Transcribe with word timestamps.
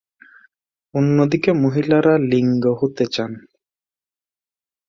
অন্যদিকে, 0.93 1.51
মহিলারা 1.53 2.13
লিঙ্গ 2.31 2.63
হতে 2.81 3.05
চান। 3.05 3.31